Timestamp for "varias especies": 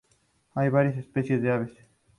0.69-1.43